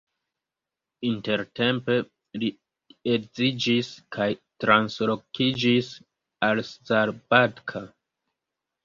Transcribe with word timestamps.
Intertempe 1.07 1.97
li 2.43 2.49
edziĝis 3.15 3.89
kaj 4.17 4.27
translokiĝis 4.65 5.91
al 6.49 6.63
Szabadka. 6.71 7.85